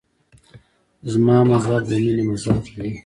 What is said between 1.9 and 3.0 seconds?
مینې مذهب دی.